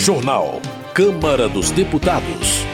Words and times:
Jornal. 0.00 0.62
Câmara 0.94 1.46
dos 1.46 1.70
Deputados. 1.70 2.64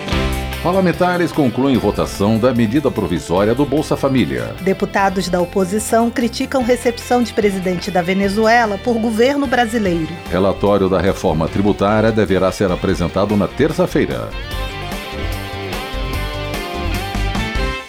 Parlamentares 0.63 1.33
concluem 1.33 1.77
votação 1.77 2.39
da 2.39 2.55
medida 2.55 2.89
provisória 2.89 3.53
do 3.53 3.67
Bolsa 3.67 3.97
Família. 3.97 4.55
Deputados 4.61 5.29
da 5.29 5.41
oposição 5.41 6.09
criticam 6.09 6.63
recepção 6.63 7.25
de 7.25 7.33
presidente 7.33 7.91
da 7.91 8.01
Venezuela 8.01 8.79
por 8.79 8.97
governo 9.01 9.45
brasileiro. 9.45 10.15
Relatório 10.31 10.89
da 10.89 11.01
reforma 11.01 11.49
tributária 11.49 12.13
deverá 12.13 12.53
ser 12.53 12.71
apresentado 12.71 13.37
na 13.37 13.49
terça-feira. 13.49 14.31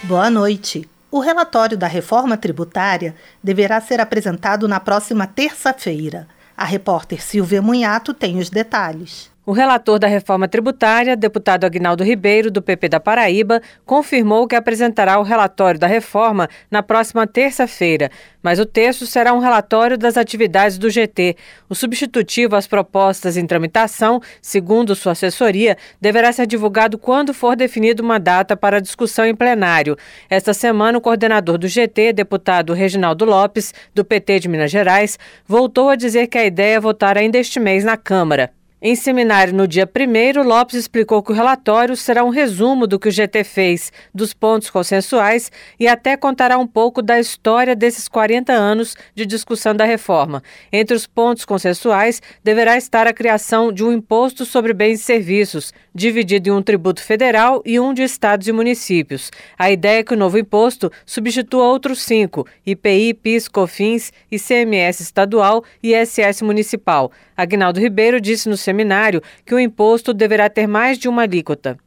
Boa 0.02 0.28
noite. 0.28 0.88
O 1.12 1.20
relatório 1.20 1.78
da 1.78 1.86
reforma 1.86 2.36
tributária 2.36 3.14
deverá 3.40 3.80
ser 3.80 4.00
apresentado 4.00 4.66
na 4.66 4.80
próxima 4.80 5.28
terça-feira. 5.28 6.26
A 6.60 6.64
repórter 6.64 7.22
Silvia 7.22 7.62
Munhato 7.62 8.12
tem 8.12 8.36
os 8.40 8.50
detalhes. 8.50 9.30
O 9.48 9.52
relator 9.52 9.98
da 9.98 10.06
reforma 10.06 10.46
tributária, 10.46 11.16
deputado 11.16 11.64
Agnaldo 11.64 12.04
Ribeiro, 12.04 12.50
do 12.50 12.60
PP 12.60 12.86
da 12.90 13.00
Paraíba, 13.00 13.62
confirmou 13.86 14.46
que 14.46 14.54
apresentará 14.54 15.18
o 15.18 15.22
relatório 15.22 15.80
da 15.80 15.86
reforma 15.86 16.50
na 16.70 16.82
próxima 16.82 17.26
terça-feira, 17.26 18.10
mas 18.42 18.58
o 18.58 18.66
texto 18.66 19.06
será 19.06 19.32
um 19.32 19.38
relatório 19.38 19.96
das 19.96 20.18
atividades 20.18 20.76
do 20.76 20.90
GT. 20.90 21.34
O 21.66 21.74
substitutivo 21.74 22.56
às 22.56 22.66
propostas 22.66 23.38
em 23.38 23.46
tramitação, 23.46 24.20
segundo 24.42 24.94
sua 24.94 25.12
assessoria, 25.12 25.78
deverá 25.98 26.30
ser 26.30 26.46
divulgado 26.46 26.98
quando 26.98 27.32
for 27.32 27.56
definida 27.56 28.02
uma 28.02 28.20
data 28.20 28.54
para 28.54 28.82
discussão 28.82 29.24
em 29.24 29.34
plenário. 29.34 29.96
Esta 30.28 30.52
semana, 30.52 30.98
o 30.98 31.00
coordenador 31.00 31.56
do 31.56 31.68
GT, 31.68 32.12
deputado 32.12 32.74
Reginaldo 32.74 33.24
Lopes, 33.24 33.72
do 33.94 34.04
PT 34.04 34.40
de 34.40 34.48
Minas 34.50 34.70
Gerais, 34.70 35.18
voltou 35.46 35.88
a 35.88 35.96
dizer 35.96 36.26
que 36.26 36.36
a 36.36 36.44
ideia 36.44 36.76
é 36.76 36.80
votar 36.80 37.16
ainda 37.16 37.38
este 37.38 37.58
mês 37.58 37.82
na 37.82 37.96
Câmara. 37.96 38.57
Em 38.80 38.94
seminário 38.94 39.52
no 39.52 39.66
dia 39.66 39.90
1, 39.92 40.40
Lopes 40.44 40.76
explicou 40.76 41.20
que 41.20 41.32
o 41.32 41.34
relatório 41.34 41.96
será 41.96 42.22
um 42.22 42.28
resumo 42.28 42.86
do 42.86 42.96
que 42.96 43.08
o 43.08 43.10
GT 43.10 43.42
fez, 43.42 43.90
dos 44.14 44.32
pontos 44.32 44.70
consensuais 44.70 45.50
e 45.80 45.88
até 45.88 46.16
contará 46.16 46.56
um 46.56 46.66
pouco 46.66 47.02
da 47.02 47.18
história 47.18 47.74
desses 47.74 48.06
40 48.06 48.52
anos 48.52 48.94
de 49.16 49.26
discussão 49.26 49.74
da 49.74 49.84
reforma. 49.84 50.44
Entre 50.72 50.96
os 50.96 51.08
pontos 51.08 51.44
consensuais 51.44 52.22
deverá 52.44 52.76
estar 52.76 53.08
a 53.08 53.12
criação 53.12 53.72
de 53.72 53.82
um 53.82 53.90
imposto 53.90 54.44
sobre 54.44 54.72
bens 54.72 55.00
e 55.00 55.04
serviços, 55.04 55.72
dividido 55.92 56.48
em 56.48 56.52
um 56.52 56.62
tributo 56.62 57.02
federal 57.02 57.60
e 57.66 57.80
um 57.80 57.92
de 57.92 58.04
estados 58.04 58.46
e 58.46 58.52
municípios. 58.52 59.32
A 59.58 59.72
ideia 59.72 59.98
é 59.98 60.04
que 60.04 60.14
o 60.14 60.16
novo 60.16 60.38
imposto 60.38 60.88
substitua 61.04 61.64
outros 61.64 62.00
cinco: 62.00 62.46
IPI, 62.64 63.14
PIS, 63.14 63.48
COFINS, 63.48 64.12
ICMS 64.30 65.02
estadual 65.02 65.64
e 65.82 65.96
ISS 65.96 66.42
municipal. 66.42 67.10
Agnaldo 67.36 67.80
Ribeiro 67.80 68.20
disse 68.20 68.48
no 68.48 68.56
seminário 68.68 69.22
que 69.46 69.54
o 69.54 69.58
imposto 69.58 70.12
deverá 70.12 70.50
ter 70.50 70.66
mais 70.66 70.98
de 70.98 71.08
uma 71.08 71.22
alíquota. 71.22 71.78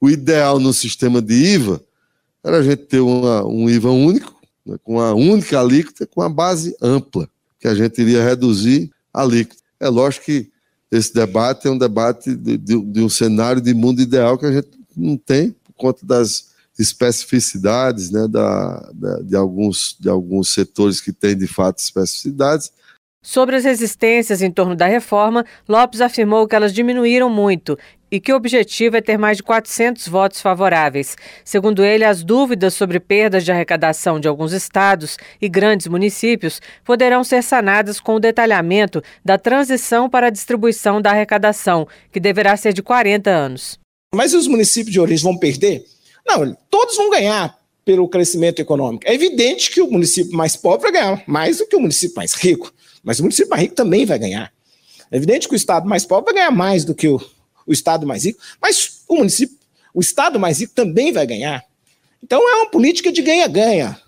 O 0.00 0.08
ideal 0.08 0.58
no 0.58 0.72
sistema 0.72 1.20
de 1.20 1.34
IVA 1.34 1.82
era 2.42 2.58
a 2.58 2.62
gente 2.62 2.84
ter 2.86 3.00
uma, 3.00 3.44
um 3.46 3.68
IVA 3.68 3.90
único, 3.90 4.40
né, 4.64 4.76
com 4.82 4.94
uma 4.94 5.12
única 5.12 5.60
alíquota, 5.60 6.06
com 6.06 6.22
a 6.22 6.28
base 6.28 6.74
ampla, 6.80 7.28
que 7.58 7.68
a 7.68 7.74
gente 7.74 8.00
iria 8.00 8.24
reduzir 8.24 8.90
a 9.12 9.20
alíquota. 9.20 9.60
É 9.78 9.88
lógico 9.88 10.24
que 10.24 10.50
esse 10.90 11.12
debate 11.12 11.68
é 11.68 11.70
um 11.70 11.76
debate 11.76 12.34
de, 12.34 12.56
de, 12.56 12.80
de 12.82 13.00
um 13.02 13.08
cenário 13.08 13.60
de 13.60 13.74
mundo 13.74 14.00
ideal 14.00 14.38
que 14.38 14.46
a 14.46 14.52
gente 14.52 14.70
não 14.96 15.18
tem, 15.18 15.50
por 15.50 15.74
conta 15.74 16.06
das 16.06 16.50
especificidades 16.78 18.10
né, 18.10 18.26
da, 18.26 18.90
da, 18.94 19.20
de, 19.20 19.36
alguns, 19.36 19.94
de 20.00 20.08
alguns 20.08 20.48
setores 20.48 21.00
que 21.00 21.12
têm 21.12 21.36
de 21.36 21.46
fato 21.46 21.78
especificidades, 21.78 22.72
Sobre 23.22 23.54
as 23.54 23.64
resistências 23.64 24.40
em 24.40 24.50
torno 24.50 24.74
da 24.74 24.86
reforma, 24.86 25.44
Lopes 25.68 26.00
afirmou 26.00 26.48
que 26.48 26.56
elas 26.56 26.72
diminuíram 26.72 27.28
muito 27.28 27.78
e 28.10 28.18
que 28.18 28.32
o 28.32 28.36
objetivo 28.36 28.96
é 28.96 29.02
ter 29.02 29.18
mais 29.18 29.36
de 29.36 29.42
400 29.42 30.08
votos 30.08 30.40
favoráveis. 30.40 31.16
Segundo 31.44 31.84
ele, 31.84 32.02
as 32.02 32.24
dúvidas 32.24 32.72
sobre 32.72 32.98
perdas 32.98 33.44
de 33.44 33.52
arrecadação 33.52 34.18
de 34.18 34.26
alguns 34.26 34.52
estados 34.52 35.18
e 35.38 35.50
grandes 35.50 35.86
municípios 35.86 36.62
poderão 36.82 37.22
ser 37.22 37.42
sanadas 37.42 38.00
com 38.00 38.14
o 38.14 38.20
detalhamento 38.20 39.02
da 39.22 39.36
transição 39.36 40.08
para 40.08 40.28
a 40.28 40.30
distribuição 40.30 41.00
da 41.00 41.10
arrecadação, 41.10 41.86
que 42.10 42.18
deverá 42.18 42.56
ser 42.56 42.72
de 42.72 42.82
40 42.82 43.28
anos. 43.28 43.78
Mas 44.14 44.32
os 44.32 44.46
municípios 44.48 44.94
de 44.94 44.98
origem 44.98 45.24
vão 45.24 45.38
perder? 45.38 45.84
Não, 46.26 46.56
todos 46.70 46.96
vão 46.96 47.10
ganhar 47.10 47.54
pelo 47.84 48.08
crescimento 48.08 48.60
econômico. 48.60 49.04
É 49.06 49.14
evidente 49.14 49.70
que 49.70 49.82
o 49.82 49.90
município 49.90 50.34
mais 50.34 50.56
pobre 50.56 50.90
vai 50.90 50.92
ganhar 50.92 51.22
mais 51.26 51.58
do 51.58 51.66
que 51.66 51.76
o 51.76 51.80
município 51.80 52.16
mais 52.16 52.32
rico. 52.32 52.72
Mas 53.02 53.18
o 53.18 53.22
município 53.22 53.50
mais 53.50 53.62
rico 53.62 53.74
também 53.74 54.04
vai 54.04 54.18
ganhar. 54.18 54.52
É 55.10 55.16
evidente 55.16 55.48
que 55.48 55.54
o 55.54 55.56
estado 55.56 55.88
mais 55.88 56.04
pobre 56.04 56.32
vai 56.32 56.34
ganhar 56.34 56.50
mais 56.50 56.84
do 56.84 56.94
que 56.94 57.08
o, 57.08 57.20
o 57.66 57.72
estado 57.72 58.06
mais 58.06 58.24
rico, 58.24 58.40
mas 58.60 59.02
o 59.08 59.16
município, 59.16 59.56
o 59.92 60.00
estado 60.00 60.38
mais 60.38 60.60
rico 60.60 60.74
também 60.74 61.12
vai 61.12 61.26
ganhar. 61.26 61.64
Então 62.22 62.40
é 62.48 62.56
uma 62.56 62.70
política 62.70 63.10
de 63.10 63.22
ganha-ganha. 63.22 63.98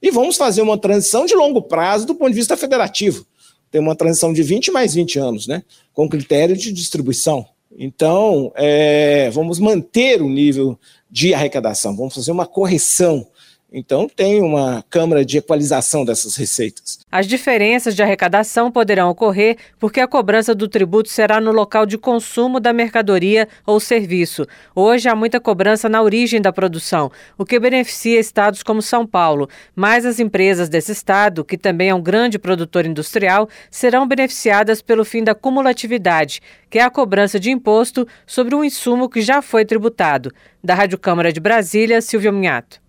E 0.00 0.10
vamos 0.10 0.36
fazer 0.36 0.62
uma 0.62 0.78
transição 0.78 1.26
de 1.26 1.34
longo 1.34 1.62
prazo 1.62 2.06
do 2.06 2.14
ponto 2.14 2.30
de 2.30 2.36
vista 2.36 2.56
federativo. 2.56 3.26
Tem 3.70 3.80
uma 3.80 3.96
transição 3.96 4.32
de 4.32 4.42
20 4.42 4.70
mais 4.70 4.94
20 4.94 5.18
anos, 5.18 5.46
né? 5.46 5.62
Com 5.92 6.08
critério 6.08 6.56
de 6.56 6.72
distribuição. 6.72 7.46
Então, 7.76 8.52
é, 8.56 9.28
vamos 9.30 9.58
manter 9.58 10.22
o 10.22 10.28
nível 10.28 10.78
de 11.10 11.34
arrecadação, 11.34 11.96
vamos 11.96 12.14
fazer 12.14 12.30
uma 12.30 12.46
correção 12.46 13.26
então, 13.70 14.08
tem 14.08 14.40
uma 14.40 14.82
câmara 14.88 15.22
de 15.22 15.36
equalização 15.36 16.02
dessas 16.02 16.36
receitas. 16.36 17.00
As 17.12 17.26
diferenças 17.26 17.94
de 17.94 18.02
arrecadação 18.02 18.72
poderão 18.72 19.10
ocorrer 19.10 19.58
porque 19.78 20.00
a 20.00 20.08
cobrança 20.08 20.54
do 20.54 20.66
tributo 20.66 21.10
será 21.10 21.38
no 21.38 21.52
local 21.52 21.84
de 21.84 21.98
consumo 21.98 22.60
da 22.60 22.72
mercadoria 22.72 23.46
ou 23.66 23.78
serviço. 23.78 24.46
Hoje 24.74 25.06
há 25.06 25.14
muita 25.14 25.38
cobrança 25.38 25.86
na 25.86 26.00
origem 26.00 26.40
da 26.40 26.50
produção, 26.50 27.12
o 27.36 27.44
que 27.44 27.60
beneficia 27.60 28.18
estados 28.18 28.62
como 28.62 28.80
São 28.80 29.06
Paulo. 29.06 29.50
Mas 29.76 30.06
as 30.06 30.18
empresas 30.18 30.70
desse 30.70 30.92
estado, 30.92 31.44
que 31.44 31.58
também 31.58 31.90
é 31.90 31.94
um 31.94 32.02
grande 32.02 32.38
produtor 32.38 32.86
industrial, 32.86 33.50
serão 33.70 34.08
beneficiadas 34.08 34.80
pelo 34.80 35.04
fim 35.04 35.22
da 35.22 35.34
cumulatividade, 35.34 36.40
que 36.70 36.78
é 36.78 36.82
a 36.82 36.90
cobrança 36.90 37.38
de 37.38 37.50
imposto 37.50 38.08
sobre 38.26 38.54
um 38.54 38.64
insumo 38.64 39.10
que 39.10 39.20
já 39.20 39.42
foi 39.42 39.66
tributado. 39.66 40.32
Da 40.64 40.74
Rádio 40.74 40.98
Câmara 40.98 41.30
de 41.30 41.38
Brasília, 41.38 42.00
Silvio 42.00 42.32
Minhato. 42.32 42.87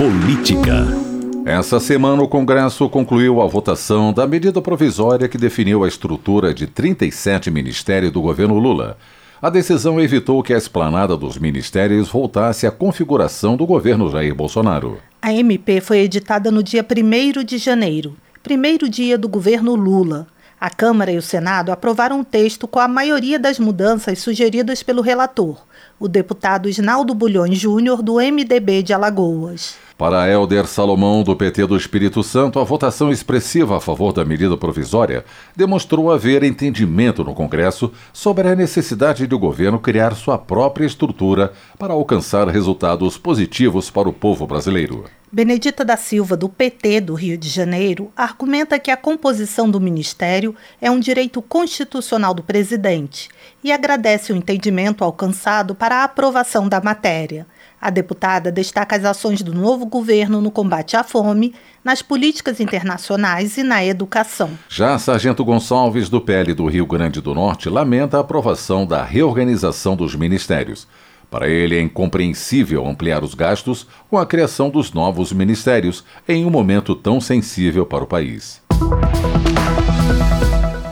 Política. 0.00 0.86
Essa 1.44 1.78
semana, 1.78 2.22
o 2.22 2.26
Congresso 2.26 2.88
concluiu 2.88 3.42
a 3.42 3.46
votação 3.46 4.14
da 4.14 4.26
medida 4.26 4.62
provisória 4.62 5.28
que 5.28 5.36
definiu 5.36 5.84
a 5.84 5.88
estrutura 5.88 6.54
de 6.54 6.66
37 6.66 7.50
ministérios 7.50 8.10
do 8.10 8.22
governo 8.22 8.58
Lula. 8.58 8.96
A 9.42 9.50
decisão 9.50 10.00
evitou 10.00 10.42
que 10.42 10.54
a 10.54 10.56
esplanada 10.56 11.18
dos 11.18 11.36
ministérios 11.36 12.08
voltasse 12.08 12.66
à 12.66 12.70
configuração 12.70 13.58
do 13.58 13.66
governo 13.66 14.10
Jair 14.10 14.34
Bolsonaro. 14.34 14.96
A 15.20 15.34
MP 15.34 15.82
foi 15.82 15.98
editada 15.98 16.50
no 16.50 16.62
dia 16.62 16.82
1 16.82 17.44
de 17.44 17.58
janeiro, 17.58 18.16
primeiro 18.42 18.88
dia 18.88 19.18
do 19.18 19.28
governo 19.28 19.74
Lula. 19.74 20.26
A 20.58 20.70
Câmara 20.70 21.12
e 21.12 21.18
o 21.18 21.22
Senado 21.22 21.72
aprovaram 21.72 22.20
o 22.20 22.24
texto 22.24 22.66
com 22.66 22.78
a 22.78 22.88
maioria 22.88 23.38
das 23.38 23.58
mudanças 23.58 24.18
sugeridas 24.18 24.82
pelo 24.82 25.02
relator, 25.02 25.58
o 26.00 26.08
deputado 26.08 26.66
Isnaldo 26.66 27.14
Bulhões 27.14 27.58
Júnior, 27.58 28.02
do 28.02 28.14
MDB 28.14 28.82
de 28.82 28.94
Alagoas. 28.94 29.76
Para 29.98 30.26
Helder 30.26 30.66
Salomão, 30.66 31.22
do 31.22 31.36
PT 31.36 31.66
do 31.66 31.76
Espírito 31.76 32.22
Santo, 32.22 32.58
a 32.58 32.64
votação 32.64 33.12
expressiva 33.12 33.76
a 33.76 33.80
favor 33.80 34.14
da 34.14 34.24
medida 34.24 34.56
provisória 34.56 35.26
demonstrou 35.54 36.10
haver 36.10 36.42
entendimento 36.42 37.22
no 37.22 37.34
Congresso 37.34 37.92
sobre 38.10 38.48
a 38.48 38.56
necessidade 38.56 39.26
de 39.26 39.34
o 39.34 39.38
governo 39.38 39.78
criar 39.78 40.14
sua 40.14 40.38
própria 40.38 40.86
estrutura 40.86 41.52
para 41.78 41.92
alcançar 41.92 42.48
resultados 42.48 43.18
positivos 43.18 43.90
para 43.90 44.08
o 44.08 44.12
povo 44.12 44.46
brasileiro. 44.46 45.04
Benedita 45.30 45.84
da 45.84 45.98
Silva, 45.98 46.34
do 46.34 46.48
PT 46.48 47.02
do 47.02 47.14
Rio 47.14 47.36
de 47.36 47.48
Janeiro, 47.50 48.10
argumenta 48.16 48.78
que 48.78 48.90
a 48.90 48.96
composição 48.96 49.70
do 49.70 49.78
ministério 49.78 50.56
é 50.80 50.90
um 50.90 50.98
direito 50.98 51.42
constitucional 51.42 52.32
do 52.32 52.42
presidente 52.42 53.28
e 53.62 53.72
agradece 53.72 54.32
o 54.32 54.36
entendimento 54.36 55.04
alcançado 55.04 55.74
para 55.74 55.96
a 55.96 56.04
aprovação 56.04 56.68
da 56.68 56.80
matéria. 56.80 57.46
A 57.80 57.88
deputada 57.88 58.52
destaca 58.52 58.94
as 58.94 59.04
ações 59.04 59.40
do 59.40 59.54
novo 59.54 59.86
governo 59.86 60.40
no 60.40 60.50
combate 60.50 60.96
à 60.96 61.02
fome, 61.02 61.54
nas 61.82 62.02
políticas 62.02 62.60
internacionais 62.60 63.56
e 63.56 63.62
na 63.62 63.82
educação. 63.82 64.50
Já 64.68 64.98
Sargento 64.98 65.42
Gonçalves, 65.44 66.10
do 66.10 66.20
PL 66.20 66.52
do 66.52 66.66
Rio 66.66 66.84
Grande 66.84 67.22
do 67.22 67.34
Norte, 67.34 67.70
lamenta 67.70 68.18
a 68.18 68.20
aprovação 68.20 68.84
da 68.84 69.02
reorganização 69.02 69.96
dos 69.96 70.14
ministérios. 70.14 70.86
Para 71.30 71.48
ele, 71.48 71.76
é 71.76 71.80
incompreensível 71.80 72.86
ampliar 72.86 73.22
os 73.22 73.34
gastos 73.34 73.86
com 74.10 74.18
a 74.18 74.26
criação 74.26 74.68
dos 74.68 74.92
novos 74.92 75.32
ministérios 75.32 76.04
em 76.28 76.44
um 76.44 76.50
momento 76.50 76.94
tão 76.94 77.20
sensível 77.20 77.86
para 77.86 78.04
o 78.04 78.06
país. 78.06 78.60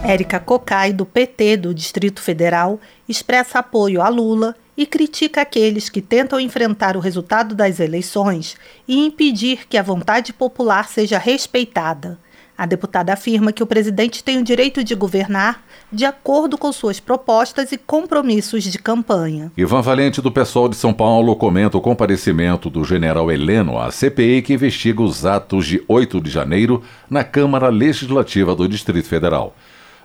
Érica 0.09 0.41
Cocai, 0.41 0.91
do 0.91 1.05
PT 1.05 1.59
do 1.59 1.75
Distrito 1.75 2.23
Federal, 2.23 2.81
expressa 3.07 3.59
apoio 3.59 4.01
a 4.01 4.09
Lula 4.09 4.57
e 4.75 4.87
critica 4.87 5.43
aqueles 5.43 5.91
que 5.91 6.01
tentam 6.01 6.41
enfrentar 6.41 6.97
o 6.97 7.01
resultado 7.01 7.55
das 7.55 7.79
eleições 7.79 8.57
e 8.89 9.05
impedir 9.05 9.67
que 9.69 9.77
a 9.77 9.83
vontade 9.83 10.33
popular 10.33 10.89
seja 10.89 11.19
respeitada. 11.19 12.19
A 12.57 12.65
deputada 12.65 13.13
afirma 13.13 13.53
que 13.53 13.63
o 13.63 13.67
presidente 13.67 14.25
tem 14.25 14.39
o 14.39 14.43
direito 14.43 14.83
de 14.83 14.95
governar 14.95 15.63
de 15.93 16.07
acordo 16.07 16.57
com 16.57 16.73
suas 16.73 16.99
propostas 16.99 17.71
e 17.71 17.77
compromissos 17.77 18.65
de 18.65 18.79
campanha. 18.79 19.53
Ivan 19.59 19.83
Valente, 19.83 20.23
do 20.23 20.33
PSOL 20.33 20.71
de 20.71 20.77
São 20.77 20.95
Paulo, 20.95 21.37
comenta 21.37 21.77
o 21.77 21.83
comparecimento 21.83 22.71
do 22.71 22.83
general 22.83 23.31
Heleno 23.31 23.79
à 23.79 23.93
CPI 23.93 24.41
que 24.41 24.55
investiga 24.55 25.03
os 25.03 25.27
atos 25.27 25.67
de 25.67 25.85
8 25.87 26.19
de 26.19 26.31
janeiro 26.31 26.83
na 27.11 27.23
Câmara 27.23 27.69
Legislativa 27.69 28.55
do 28.55 28.67
Distrito 28.67 29.07
Federal. 29.07 29.55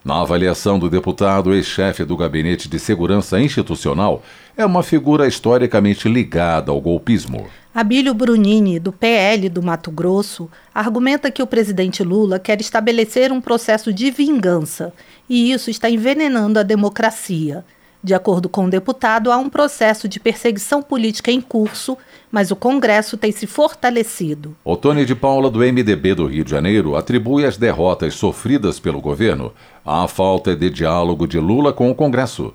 Na 0.03 0.19
avaliação 0.19 0.77
do 0.77 0.89
deputado, 0.89 1.53
ex-chefe 1.53 2.03
do 2.03 2.17
Gabinete 2.17 2.67
de 2.67 2.77
Segurança 2.77 3.39
Institucional, 3.39 4.21
é 4.57 4.65
uma 4.65 4.83
figura 4.83 5.25
historicamente 5.25 6.09
ligada 6.09 6.71
ao 6.71 6.81
golpismo. 6.81 7.47
Abílio 7.73 8.13
Brunini, 8.13 8.79
do 8.79 8.91
PL 8.91 9.47
do 9.47 9.63
Mato 9.63 9.89
Grosso, 9.89 10.49
argumenta 10.75 11.31
que 11.31 11.41
o 11.41 11.47
presidente 11.47 12.03
Lula 12.03 12.37
quer 12.37 12.59
estabelecer 12.59 13.31
um 13.31 13.39
processo 13.39 13.93
de 13.93 14.11
vingança 14.11 14.91
e 15.29 15.53
isso 15.53 15.69
está 15.69 15.89
envenenando 15.89 16.59
a 16.59 16.63
democracia. 16.63 17.63
De 18.03 18.13
acordo 18.13 18.49
com 18.49 18.65
o 18.65 18.69
deputado, 18.69 19.31
há 19.31 19.37
um 19.37 19.49
processo 19.49 20.09
de 20.09 20.19
perseguição 20.19 20.81
política 20.81 21.31
em 21.31 21.39
curso, 21.39 21.97
mas 22.29 22.51
o 22.51 22.55
Congresso 22.55 23.15
tem 23.15 23.31
se 23.31 23.47
fortalecido. 23.47 24.57
Otônio 24.65 25.05
de 25.05 25.15
Paula, 25.15 25.49
do 25.49 25.59
MDB 25.59 26.13
do 26.13 26.25
Rio 26.25 26.43
de 26.43 26.51
Janeiro, 26.51 26.97
atribui 26.97 27.45
as 27.45 27.55
derrotas 27.55 28.15
sofridas 28.15 28.77
pelo 28.77 28.99
governo 28.99 29.53
à 29.85 30.05
falta 30.05 30.53
de 30.53 30.69
diálogo 30.69 31.25
de 31.25 31.39
Lula 31.39 31.71
com 31.71 31.89
o 31.89 31.95
Congresso. 31.95 32.53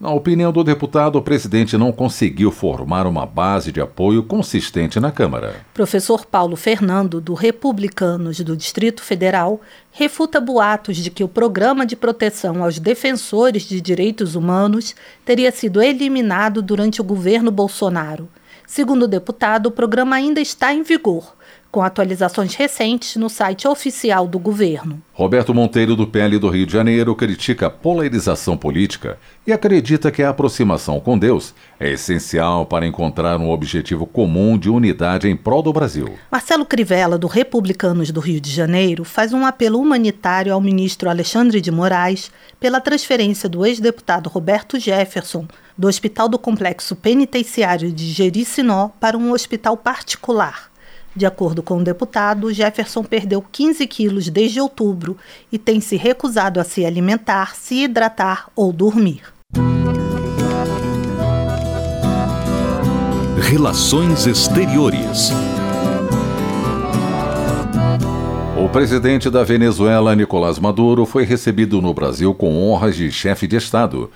Na 0.00 0.10
opinião 0.10 0.52
do 0.52 0.64
deputado, 0.64 1.16
o 1.16 1.22
presidente 1.22 1.78
não 1.78 1.92
conseguiu 1.92 2.50
formar 2.50 3.06
uma 3.06 3.24
base 3.24 3.70
de 3.70 3.80
apoio 3.80 4.22
consistente 4.22 4.98
na 4.98 5.12
Câmara. 5.12 5.64
Professor 5.72 6.26
Paulo 6.26 6.56
Fernando, 6.56 7.20
do 7.20 7.34
Republicanos 7.34 8.40
do 8.40 8.56
Distrito 8.56 9.02
Federal, 9.02 9.60
refuta 9.92 10.40
boatos 10.40 10.96
de 10.96 11.10
que 11.10 11.22
o 11.22 11.28
programa 11.28 11.86
de 11.86 11.94
proteção 11.94 12.64
aos 12.64 12.80
defensores 12.80 13.62
de 13.62 13.80
direitos 13.80 14.34
humanos 14.34 14.96
teria 15.24 15.52
sido 15.52 15.80
eliminado 15.80 16.60
durante 16.60 17.00
o 17.00 17.04
governo 17.04 17.50
Bolsonaro. 17.52 18.28
Segundo 18.66 19.04
o 19.04 19.08
deputado, 19.08 19.66
o 19.66 19.70
programa 19.70 20.16
ainda 20.16 20.40
está 20.40 20.74
em 20.74 20.82
vigor 20.82 21.36
com 21.72 21.80
atualizações 21.80 22.54
recentes 22.54 23.16
no 23.16 23.30
site 23.30 23.66
oficial 23.66 24.28
do 24.28 24.38
governo. 24.38 25.02
Roberto 25.14 25.54
Monteiro, 25.54 25.96
do 25.96 26.06
PL 26.06 26.38
do 26.38 26.50
Rio 26.50 26.66
de 26.66 26.72
Janeiro, 26.72 27.16
critica 27.16 27.66
a 27.66 27.70
polarização 27.70 28.58
política 28.58 29.18
e 29.46 29.52
acredita 29.52 30.10
que 30.10 30.22
a 30.22 30.28
aproximação 30.28 31.00
com 31.00 31.18
Deus 31.18 31.54
é 31.80 31.90
essencial 31.90 32.66
para 32.66 32.86
encontrar 32.86 33.38
um 33.40 33.50
objetivo 33.50 34.04
comum 34.04 34.58
de 34.58 34.68
unidade 34.68 35.28
em 35.28 35.34
prol 35.34 35.62
do 35.62 35.72
Brasil. 35.72 36.14
Marcelo 36.30 36.66
Crivella, 36.66 37.16
do 37.16 37.26
Republicanos 37.26 38.10
do 38.10 38.20
Rio 38.20 38.40
de 38.40 38.50
Janeiro, 38.50 39.02
faz 39.02 39.32
um 39.32 39.46
apelo 39.46 39.80
humanitário 39.80 40.52
ao 40.52 40.60
ministro 40.60 41.08
Alexandre 41.08 41.60
de 41.60 41.70
Moraes 41.70 42.30
pela 42.60 42.82
transferência 42.82 43.48
do 43.48 43.64
ex-deputado 43.64 44.28
Roberto 44.28 44.78
Jefferson 44.78 45.46
do 45.76 45.88
Hospital 45.88 46.28
do 46.28 46.38
Complexo 46.38 46.94
Penitenciário 46.94 47.90
de 47.90 48.10
Jericinó 48.12 48.90
para 49.00 49.16
um 49.16 49.32
hospital 49.32 49.76
particular. 49.76 50.71
De 51.14 51.26
acordo 51.26 51.62
com 51.62 51.78
o 51.78 51.84
deputado, 51.84 52.52
Jefferson 52.52 53.04
perdeu 53.04 53.42
15 53.42 53.86
quilos 53.86 54.28
desde 54.28 54.60
outubro 54.60 55.16
e 55.50 55.58
tem 55.58 55.80
se 55.80 55.96
recusado 55.96 56.58
a 56.58 56.64
se 56.64 56.86
alimentar, 56.86 57.54
se 57.54 57.84
hidratar 57.84 58.48
ou 58.56 58.72
dormir. 58.72 59.22
Relações 63.38 64.26
Exteriores. 64.26 65.30
O 68.56 68.68
presidente 68.70 69.28
da 69.28 69.44
Venezuela, 69.44 70.16
Nicolás 70.16 70.58
Maduro, 70.58 71.04
foi 71.04 71.24
recebido 71.24 71.82
no 71.82 71.92
Brasil 71.92 72.32
com 72.32 72.56
honras 72.56 72.96
de 72.96 73.10
chefe 73.10 73.46
de 73.46 73.56
Estado. 73.56 74.10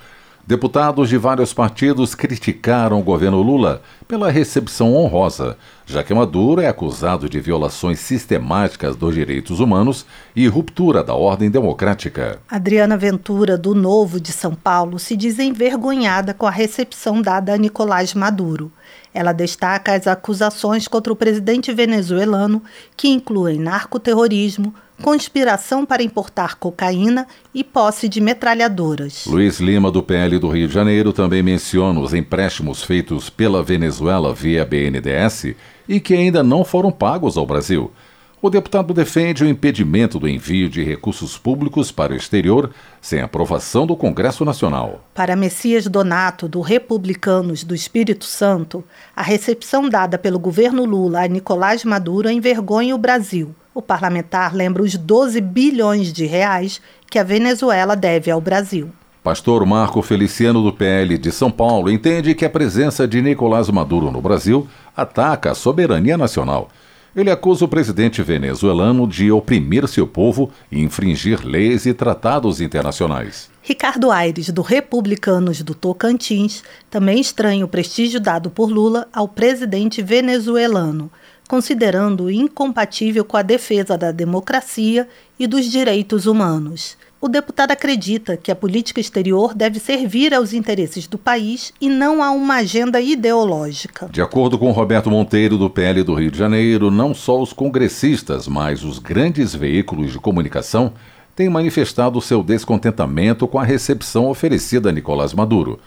Deputados 0.47 1.09
de 1.09 1.17
vários 1.17 1.51
partidos 1.51 2.15
criticaram 2.15 3.01
o 3.01 3.03
governo 3.03 3.41
Lula 3.41 3.81
pela 4.07 4.31
recepção 4.31 4.95
honrosa, 4.95 5.57
já 5.85 6.01
que 6.05 6.13
Maduro 6.13 6.61
é 6.61 6.69
acusado 6.69 7.27
de 7.27 7.37
violações 7.37 7.99
sistemáticas 7.99 8.95
dos 8.95 9.13
direitos 9.13 9.59
humanos 9.59 10.05
e 10.33 10.47
ruptura 10.47 11.03
da 11.03 11.13
ordem 11.13 11.51
democrática. 11.51 12.39
Adriana 12.47 12.95
Ventura, 12.95 13.57
do 13.57 13.75
Novo 13.75 14.21
de 14.21 14.31
São 14.31 14.55
Paulo, 14.55 14.97
se 14.97 15.17
diz 15.17 15.37
envergonhada 15.37 16.33
com 16.33 16.45
a 16.45 16.51
recepção 16.51 17.21
dada 17.21 17.53
a 17.53 17.57
Nicolás 17.57 18.13
Maduro. 18.13 18.71
Ela 19.17 19.33
destaca 19.33 19.95
as 19.95 20.05
acusações 20.05 20.87
contra 20.87 21.11
o 21.11 21.15
presidente 21.15 21.73
venezuelano, 21.73 22.61
que 22.95 23.07
incluem 23.07 23.57
narcoterrorismo, 23.57 24.71
conspiração 25.01 25.87
para 25.87 26.03
importar 26.03 26.53
cocaína 26.53 27.25
e 27.51 27.63
posse 27.63 28.07
de 28.07 28.21
metralhadoras. 28.21 29.25
Luiz 29.25 29.59
Lima, 29.59 29.91
do 29.91 30.03
PL 30.03 30.37
do 30.37 30.49
Rio 30.49 30.67
de 30.67 30.73
Janeiro, 30.75 31.11
também 31.11 31.41
menciona 31.41 31.99
os 31.99 32.13
empréstimos 32.13 32.83
feitos 32.83 33.27
pela 33.27 33.63
Venezuela 33.63 34.35
via 34.35 34.63
BNDES 34.63 35.55
e 35.89 35.99
que 35.99 36.13
ainda 36.13 36.43
não 36.43 36.63
foram 36.63 36.91
pagos 36.91 37.37
ao 37.37 37.45
Brasil. 37.47 37.91
O 38.39 38.51
deputado 38.51 38.93
defende 38.93 39.43
o 39.43 39.47
impedimento 39.47 40.19
do 40.19 40.29
envio 40.29 40.69
de 40.69 40.83
recursos 40.83 41.39
públicos 41.39 41.91
para 41.91 42.13
o 42.13 42.15
exterior 42.15 42.69
sem 43.01 43.19
aprovação 43.19 43.87
do 43.87 43.95
Congresso 43.95 44.45
Nacional. 44.45 45.01
Para 45.15 45.35
Messias 45.35 45.87
Donato, 45.87 46.47
do 46.47 46.61
Republicanos 46.61 47.63
do 47.63 47.73
Espírito 47.73 48.25
Santo, 48.25 48.83
a 49.15 49.23
recepção 49.23 49.89
dada 49.89 50.19
pelo 50.19 50.37
governo 50.37 50.85
Lula 50.85 51.23
a 51.23 51.27
Nicolás 51.27 51.83
Maduro 51.83 52.29
envergonha 52.29 52.93
o 52.93 52.99
Brasil. 52.99 53.55
O 53.73 53.81
parlamentar 53.81 54.53
lembra 54.53 54.83
os 54.83 54.95
12 54.95 55.41
bilhões 55.41 56.13
de 56.13 56.27
reais 56.27 56.79
que 57.09 57.17
a 57.17 57.23
Venezuela 57.23 57.95
deve 57.95 58.29
ao 58.29 58.39
Brasil. 58.39 58.91
Pastor 59.23 59.65
Marco 59.65 59.99
Feliciano 60.03 60.61
do 60.61 60.71
PL 60.71 61.17
de 61.17 61.31
São 61.31 61.49
Paulo 61.49 61.89
entende 61.89 62.35
que 62.35 62.45
a 62.45 62.49
presença 62.51 63.07
de 63.07 63.19
Nicolás 63.19 63.67
Maduro 63.67 64.11
no 64.11 64.21
Brasil 64.21 64.67
ataca 64.95 65.51
a 65.51 65.55
soberania 65.55 66.19
nacional 66.19 66.69
ele 67.17 67.31
acusa 67.31 67.65
o 67.65 67.67
presidente 67.67 68.21
venezuelano 68.21 69.07
de 69.07 69.31
oprimir 69.31 69.87
seu 69.87 70.05
povo 70.05 70.51
e 70.71 70.79
infringir 70.79 71.43
leis 71.43 71.87
e 71.87 71.93
tratados 71.93 72.61
internacionais. 72.61 73.49
Ricardo 73.63 74.11
Aires, 74.11 74.49
do 74.51 74.61
Republicanos 74.61 75.63
do 75.63 75.73
Tocantins, 75.73 76.63
também 76.91 77.19
estranha 77.19 77.65
o 77.65 77.67
prestígio 77.67 78.19
dado 78.19 78.51
por 78.51 78.69
Lula 78.69 79.07
ao 79.11 79.27
presidente 79.27 80.01
venezuelano, 80.03 81.11
considerando 81.49 82.29
incompatível 82.29 83.25
com 83.25 83.35
a 83.35 83.41
defesa 83.41 83.97
da 83.97 84.11
democracia 84.11 85.07
e 85.39 85.47
dos 85.47 85.65
direitos 85.65 86.27
humanos 86.27 86.95
o 87.19 87.27
deputado 87.27 87.71
acredita 87.71 88.37
que 88.37 88.51
a 88.51 88.55
política 88.55 88.99
exterior 88.99 89.53
deve 89.55 89.79
servir 89.79 90.33
aos 90.33 90.53
interesses 90.53 91.07
do 91.07 91.17
país 91.17 91.73
e 91.81 91.89
não 91.89 92.21
a 92.21 92.29
uma 92.31 92.57
agenda 92.57 93.01
ideológica. 93.01 94.07
De 94.11 94.21
acordo 94.21 94.57
com 94.57 94.71
Roberto 94.71 95.09
Monteiro, 95.09 95.57
do 95.57 95.69
PL 95.69 96.03
do 96.03 96.13
Rio 96.13 96.29
de 96.29 96.37
Janeiro, 96.37 96.91
não 96.91 97.13
só 97.13 97.41
os 97.41 97.51
congressistas, 97.51 98.47
mas 98.47 98.83
os 98.83 98.99
grandes 98.99 99.55
veículos 99.55 100.11
de 100.11 100.19
comunicação 100.19 100.93
têm 101.35 101.49
manifestado 101.49 102.21
seu 102.21 102.43
descontentamento 102.43 103.47
com 103.47 103.57
a 103.57 103.63
recepção 103.63 104.27
oferecida 104.27 104.89
a 104.89 104.91
Nicolás 104.91 105.33
Maduro. 105.33 105.79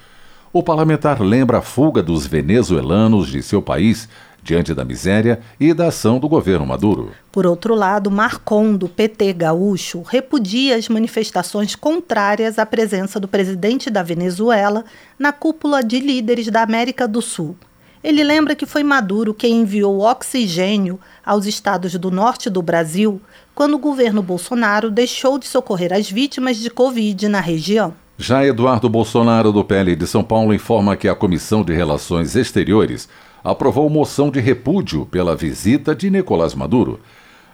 O 0.52 0.64
parlamentar 0.64 1.22
lembra 1.22 1.58
a 1.58 1.62
fuga 1.62 2.02
dos 2.02 2.26
venezuelanos 2.26 3.28
de 3.28 3.40
seu 3.40 3.62
país 3.62 4.08
diante 4.42 4.75
da 4.75 4.85
miséria 4.85 5.40
e 5.59 5.73
da 5.73 5.88
ação 5.88 6.18
do 6.18 6.28
governo 6.28 6.66
Maduro. 6.66 7.12
Por 7.30 7.47
outro 7.47 7.75
lado, 7.75 8.11
Marcon, 8.11 8.75
do 8.76 8.88
PT 8.88 9.32
gaúcho, 9.32 10.02
repudia 10.02 10.76
as 10.76 10.88
manifestações 10.88 11.75
contrárias 11.75 12.59
à 12.59 12.66
presença 12.66 13.20
do 13.20 13.28
presidente 13.28 13.90
da 13.90 14.02
Venezuela 14.02 14.85
na 15.18 15.32
cúpula 15.32 15.82
de 15.82 16.00
líderes 16.00 16.49
da 16.49 16.62
América 16.62 17.06
do 17.06 17.23
Sul. 17.23 17.56
Ele 18.02 18.25
lembra 18.25 18.56
que 18.56 18.64
foi 18.64 18.82
Maduro 18.82 19.35
quem 19.35 19.61
enviou 19.61 20.00
oxigênio 20.00 20.99
aos 21.25 21.44
estados 21.44 21.92
do 21.94 22.11
norte 22.11 22.49
do 22.49 22.62
Brasil 22.62 23.20
quando 23.54 23.75
o 23.75 23.78
governo 23.78 24.23
Bolsonaro 24.23 24.90
deixou 24.90 25.38
de 25.38 25.47
socorrer 25.47 25.92
as 25.92 26.11
vítimas 26.11 26.56
de 26.56 26.70
Covid 26.70 27.28
na 27.28 27.40
região. 27.40 27.94
Já 28.22 28.44
Eduardo 28.44 28.86
Bolsonaro, 28.86 29.50
do 29.50 29.64
PL 29.64 29.96
de 29.96 30.06
São 30.06 30.22
Paulo, 30.22 30.52
informa 30.52 30.94
que 30.94 31.08
a 31.08 31.14
Comissão 31.14 31.64
de 31.64 31.72
Relações 31.72 32.36
Exteriores 32.36 33.08
aprovou 33.42 33.88
moção 33.88 34.30
de 34.30 34.38
repúdio 34.38 35.06
pela 35.06 35.34
visita 35.34 35.94
de 35.94 36.10
Nicolás 36.10 36.54
Maduro. 36.54 37.00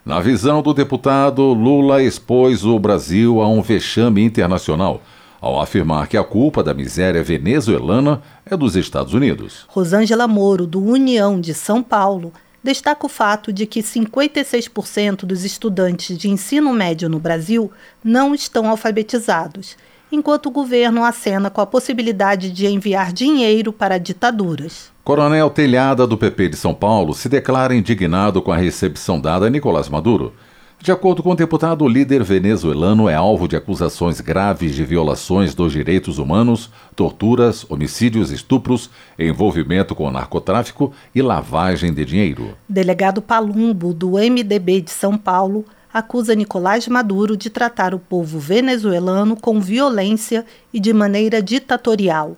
Na 0.05 0.19
visão 0.19 0.63
do 0.63 0.75
deputado, 0.75 1.41
Lula 1.53 2.03
expôs 2.03 2.65
o 2.65 2.77
Brasil 2.81 3.41
a 3.41 3.49
um 3.49 3.63
vexame 3.63 4.25
internacional 4.25 5.01
ao 5.41 5.61
afirmar 5.61 6.09
que 6.09 6.17
a 6.17 6.25
culpa 6.25 6.65
da 6.65 6.75
miséria 6.75 7.23
venezuelana 7.23 8.21
é 8.45 8.57
dos 8.57 8.75
Estados 8.75 9.15
Unidos. 9.15 9.67
Rosângela 9.69 10.27
Moro, 10.27 10.67
do 10.67 10.83
União 10.83 11.41
de 11.41 11.55
São 11.55 11.81
Paulo, 11.81 12.33
destaca 12.61 13.07
o 13.07 13.09
fato 13.09 13.53
de 13.53 13.67
que 13.67 13.85
56% 13.85 15.19
dos 15.19 15.45
estudantes 15.45 16.19
de 16.19 16.29
ensino 16.29 16.73
médio 16.73 17.09
no 17.09 17.21
Brasil 17.21 17.71
não 18.03 18.35
estão 18.35 18.69
alfabetizados 18.69 19.77
enquanto 20.11 20.47
o 20.47 20.51
governo 20.51 21.05
acena 21.05 21.51
com 21.51 21.61
a 21.61 21.67
possibilidade 21.67 22.51
de 22.51 22.67
enviar 22.67 23.13
dinheiro 23.13 23.73
para 23.73 23.99
ditaduras. 23.99 24.91
Coronel 25.05 25.51
Telhada, 25.51 26.07
do 26.07 26.19
PP 26.19 26.51
de 26.51 26.57
São 26.57 26.75
Paulo, 26.75 27.15
se 27.15 27.29
declara 27.29 27.75
indignado 27.75 28.43
com 28.43 28.53
a 28.53 28.57
recepção 28.57 29.21
dada 29.21 29.47
a 29.47 29.51
Nicolás 29.51 29.89
Maduro. 29.89 30.33
De 30.81 30.93
acordo 30.93 31.23
com 31.23 31.31
o 31.31 31.35
deputado, 31.35 31.85
o 31.85 31.89
líder 31.89 32.23
venezuelano 32.23 33.09
é 33.09 33.15
alvo 33.15 33.49
de 33.49 33.57
acusações 33.57 34.21
graves 34.21 34.75
de 34.75 34.85
violações 34.85 35.55
dos 35.55 35.73
direitos 35.73 36.19
humanos, 36.19 36.71
torturas, 36.95 37.67
homicídios, 37.69 38.31
estupros, 38.31 38.91
envolvimento 39.19 39.95
com 39.95 40.11
narcotráfico 40.11 40.93
e 41.15 41.23
lavagem 41.23 41.93
de 41.93 42.05
dinheiro. 42.05 42.57
Delegado 42.69 43.23
Palumbo, 43.23 43.93
do 43.93 44.13
MDB 44.13 44.83
de 44.83 44.91
São 44.91 45.17
Paulo, 45.17 45.65
acusa 45.99 46.35
Nicolás 46.35 46.87
Maduro 46.89 47.37
de 47.37 47.49
tratar 47.51 47.95
o 47.95 47.99
povo 47.99 48.39
venezuelano 48.39 49.37
com 49.37 49.61
violência 49.61 50.45
e 50.73 50.79
de 50.79 50.93
maneira 50.93 51.43
ditatorial 51.43 52.37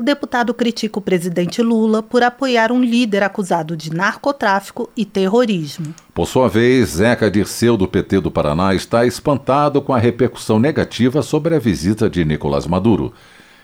o 0.00 0.02
deputado 0.02 0.54
critica 0.54 0.98
o 0.98 1.02
presidente 1.02 1.60
Lula 1.60 2.02
por 2.02 2.22
apoiar 2.22 2.72
um 2.72 2.82
líder 2.82 3.22
acusado 3.22 3.76
de 3.76 3.92
narcotráfico 3.92 4.88
e 4.96 5.04
terrorismo. 5.04 5.94
Por 6.14 6.26
sua 6.26 6.48
vez, 6.48 6.90
Zeca 6.90 7.30
Dirceu, 7.30 7.76
do 7.76 7.88
PT 7.88 8.20
do 8.20 8.30
Paraná, 8.30 8.74
está 8.74 9.04
espantado 9.04 9.82
com 9.82 9.92
a 9.92 9.98
repercussão 9.98 10.58
negativa 10.58 11.22
sobre 11.22 11.54
a 11.54 11.58
visita 11.58 12.08
de 12.08 12.24
Nicolás 12.24 12.66
Maduro. 12.66 13.12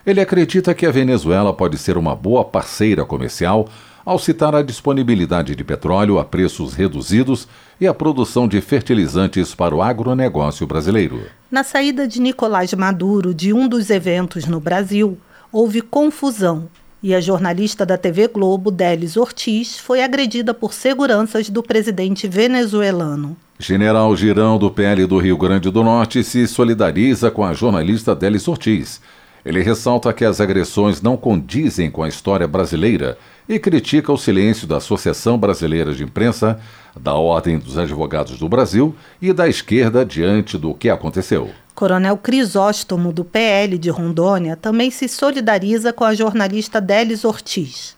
Ele 0.06 0.20
acredita 0.20 0.72
que 0.72 0.86
a 0.86 0.90
Venezuela 0.92 1.52
pode 1.52 1.76
ser 1.76 1.98
uma 1.98 2.14
boa 2.14 2.44
parceira 2.44 3.04
comercial 3.04 3.68
ao 4.04 4.20
citar 4.20 4.54
a 4.54 4.62
disponibilidade 4.62 5.56
de 5.56 5.64
petróleo 5.64 6.20
a 6.20 6.24
preços 6.24 6.74
reduzidos 6.74 7.48
e 7.80 7.88
a 7.88 7.92
produção 7.92 8.46
de 8.46 8.60
fertilizantes 8.60 9.52
para 9.52 9.74
o 9.74 9.82
agronegócio 9.82 10.64
brasileiro. 10.64 11.22
Na 11.50 11.64
saída 11.64 12.06
de 12.06 12.20
Nicolás 12.20 12.72
Maduro 12.72 13.34
de 13.34 13.52
um 13.52 13.66
dos 13.66 13.90
eventos 13.90 14.46
no 14.46 14.60
Brasil, 14.60 15.18
houve 15.50 15.80
confusão 15.82 16.68
e 17.02 17.12
a 17.12 17.20
jornalista 17.20 17.84
da 17.84 17.98
TV 17.98 18.28
Globo, 18.28 18.70
Délis 18.70 19.16
Ortiz, 19.16 19.76
foi 19.78 20.02
agredida 20.02 20.54
por 20.54 20.72
seguranças 20.72 21.50
do 21.50 21.62
presidente 21.62 22.28
venezuelano. 22.28 23.36
General 23.58 24.14
Girão, 24.16 24.58
do 24.58 24.70
PL 24.70 25.06
do 25.06 25.18
Rio 25.18 25.36
Grande 25.36 25.70
do 25.70 25.82
Norte, 25.82 26.22
se 26.22 26.46
solidariza 26.46 27.30
com 27.30 27.44
a 27.44 27.54
jornalista 27.54 28.14
Délis 28.14 28.46
Ortiz. 28.46 29.00
Ele 29.46 29.62
ressalta 29.62 30.12
que 30.12 30.24
as 30.24 30.40
agressões 30.40 31.00
não 31.00 31.16
condizem 31.16 31.88
com 31.88 32.02
a 32.02 32.08
história 32.08 32.48
brasileira 32.48 33.16
e 33.48 33.60
critica 33.60 34.12
o 34.12 34.18
silêncio 34.18 34.66
da 34.66 34.78
Associação 34.78 35.38
Brasileira 35.38 35.94
de 35.94 36.02
Imprensa, 36.02 36.58
da 36.98 37.14
Ordem 37.14 37.56
dos 37.56 37.78
Advogados 37.78 38.40
do 38.40 38.48
Brasil 38.48 38.92
e 39.22 39.32
da 39.32 39.48
esquerda 39.48 40.04
diante 40.04 40.58
do 40.58 40.74
que 40.74 40.90
aconteceu. 40.90 41.50
Coronel 41.76 42.16
Crisóstomo, 42.16 43.12
do 43.12 43.24
PL 43.24 43.78
de 43.78 43.88
Rondônia, 43.88 44.56
também 44.56 44.90
se 44.90 45.06
solidariza 45.06 45.92
com 45.92 46.02
a 46.02 46.12
jornalista 46.12 46.80
Délis 46.80 47.24
Ortiz. 47.24 47.95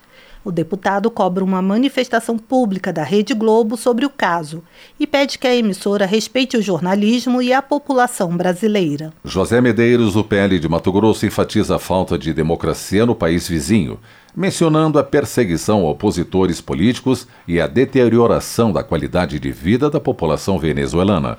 O 0.48 0.50
deputado 0.50 1.10
cobra 1.10 1.44
uma 1.44 1.60
manifestação 1.60 2.38
pública 2.38 2.90
da 2.90 3.02
Rede 3.02 3.34
Globo 3.34 3.76
sobre 3.76 4.06
o 4.06 4.08
caso 4.08 4.62
e 4.98 5.06
pede 5.06 5.38
que 5.38 5.46
a 5.46 5.54
emissora 5.54 6.06
respeite 6.06 6.56
o 6.56 6.62
jornalismo 6.62 7.42
e 7.42 7.52
a 7.52 7.60
população 7.60 8.34
brasileira. 8.34 9.12
José 9.22 9.60
Medeiros, 9.60 10.14
do 10.14 10.24
PL 10.24 10.58
de 10.58 10.66
Mato 10.66 10.90
Grosso, 10.90 11.26
enfatiza 11.26 11.76
a 11.76 11.78
falta 11.78 12.16
de 12.16 12.32
democracia 12.32 13.04
no 13.04 13.14
país 13.14 13.46
vizinho, 13.46 14.00
mencionando 14.34 14.98
a 14.98 15.04
perseguição 15.04 15.84
a 15.84 15.90
opositores 15.90 16.62
políticos 16.62 17.28
e 17.46 17.60
a 17.60 17.66
deterioração 17.66 18.72
da 18.72 18.82
qualidade 18.82 19.38
de 19.38 19.52
vida 19.52 19.90
da 19.90 20.00
população 20.00 20.58
venezuelana. 20.58 21.36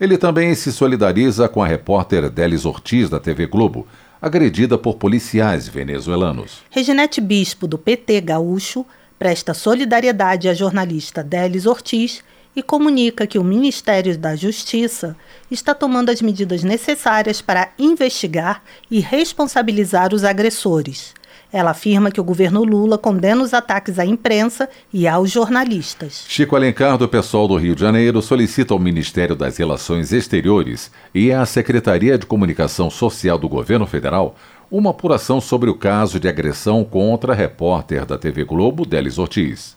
Ele 0.00 0.16
também 0.16 0.54
se 0.54 0.72
solidariza 0.72 1.48
com 1.48 1.60
a 1.60 1.66
repórter 1.66 2.30
Délis 2.30 2.64
Ortiz, 2.64 3.10
da 3.10 3.18
TV 3.18 3.46
Globo, 3.46 3.84
agredida 4.24 4.78
por 4.78 4.94
policiais 4.94 5.68
venezuelanos. 5.68 6.62
Reginete 6.70 7.20
Bispo, 7.20 7.66
do 7.66 7.76
PT 7.76 8.22
Gaúcho, 8.22 8.86
presta 9.18 9.52
solidariedade 9.52 10.48
à 10.48 10.54
jornalista 10.54 11.22
Délis 11.22 11.66
Ortiz 11.66 12.24
e 12.56 12.62
comunica 12.62 13.26
que 13.26 13.38
o 13.38 13.44
Ministério 13.44 14.16
da 14.16 14.34
Justiça 14.34 15.14
está 15.50 15.74
tomando 15.74 16.08
as 16.08 16.22
medidas 16.22 16.64
necessárias 16.64 17.42
para 17.42 17.68
investigar 17.78 18.62
e 18.90 18.98
responsabilizar 18.98 20.14
os 20.14 20.24
agressores. 20.24 21.12
Ela 21.54 21.70
afirma 21.70 22.10
que 22.10 22.20
o 22.20 22.24
governo 22.24 22.64
Lula 22.64 22.98
condena 22.98 23.40
os 23.40 23.54
ataques 23.54 24.00
à 24.00 24.04
imprensa 24.04 24.68
e 24.92 25.06
aos 25.06 25.30
jornalistas. 25.30 26.24
Chico 26.26 26.56
Alencar, 26.56 26.98
do 26.98 27.08
pessoal 27.08 27.46
do 27.46 27.54
Rio 27.54 27.76
de 27.76 27.80
Janeiro, 27.80 28.20
solicita 28.20 28.74
ao 28.74 28.80
Ministério 28.80 29.36
das 29.36 29.56
Relações 29.56 30.12
Exteriores 30.12 30.90
e 31.14 31.30
à 31.30 31.46
Secretaria 31.46 32.18
de 32.18 32.26
Comunicação 32.26 32.90
Social 32.90 33.38
do 33.38 33.48
Governo 33.48 33.86
Federal 33.86 34.34
uma 34.68 34.90
apuração 34.90 35.40
sobre 35.40 35.70
o 35.70 35.76
caso 35.76 36.18
de 36.18 36.26
agressão 36.26 36.82
contra 36.82 37.32
a 37.32 37.36
repórter 37.36 38.04
da 38.04 38.18
TV 38.18 38.42
Globo, 38.42 38.84
Delis 38.84 39.16
Ortiz. 39.16 39.76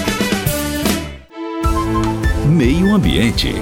Meio 2.51 2.93
Ambiente. 2.93 3.53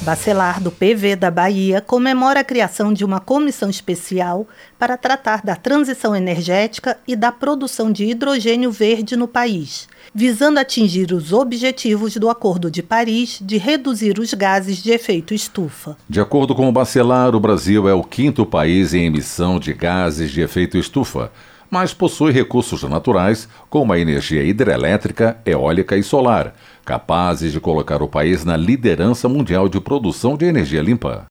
Bacelar 0.00 0.58
do 0.58 0.70
PV 0.70 1.16
da 1.16 1.30
Bahia 1.30 1.82
comemora 1.82 2.40
a 2.40 2.44
criação 2.44 2.94
de 2.94 3.04
uma 3.04 3.20
comissão 3.20 3.68
especial 3.68 4.48
para 4.78 4.96
tratar 4.96 5.42
da 5.44 5.54
transição 5.54 6.16
energética 6.16 6.96
e 7.06 7.14
da 7.14 7.30
produção 7.30 7.92
de 7.92 8.06
hidrogênio 8.06 8.72
verde 8.72 9.16
no 9.16 9.28
país, 9.28 9.86
visando 10.14 10.58
atingir 10.58 11.12
os 11.12 11.30
objetivos 11.30 12.16
do 12.16 12.30
Acordo 12.30 12.70
de 12.70 12.82
Paris 12.82 13.38
de 13.42 13.58
reduzir 13.58 14.18
os 14.18 14.32
gases 14.32 14.82
de 14.82 14.90
efeito 14.90 15.34
estufa. 15.34 15.94
De 16.08 16.22
acordo 16.22 16.54
com 16.54 16.66
o 16.70 16.72
Bacelar, 16.72 17.34
o 17.34 17.40
Brasil 17.40 17.86
é 17.86 17.92
o 17.92 18.02
quinto 18.02 18.46
país 18.46 18.94
em 18.94 19.04
emissão 19.04 19.60
de 19.60 19.74
gases 19.74 20.30
de 20.30 20.40
efeito 20.40 20.78
estufa 20.78 21.30
mas 21.70 21.92
possui 21.92 22.32
recursos 22.32 22.82
naturais 22.84 23.48
como 23.68 23.92
a 23.92 23.98
energia 23.98 24.42
hidrelétrica, 24.42 25.38
eólica 25.44 25.96
e 25.96 26.02
solar, 26.02 26.54
capazes 26.88 27.52
de 27.52 27.60
colocar 27.60 28.02
o 28.02 28.08
país 28.08 28.46
na 28.46 28.56
liderança 28.56 29.28
mundial 29.28 29.68
de 29.68 29.78
produção 29.78 30.38
de 30.38 30.46
energia 30.46 30.80
limpa. 30.80 31.26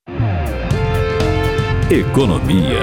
Economia. 1.89 2.77